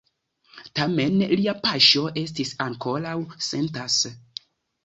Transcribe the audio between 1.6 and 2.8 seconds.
paŝo estis